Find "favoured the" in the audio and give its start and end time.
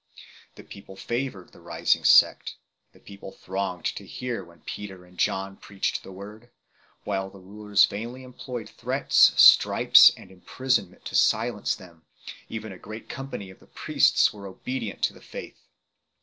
0.95-1.59